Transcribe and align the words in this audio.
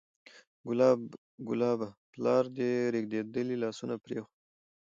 کلابه! 1.47 1.87
پلار 2.11 2.43
دې 2.55 2.71
رېږدېدلي 2.93 3.55
لاسونه 3.63 3.95
پرېښود 4.03 4.35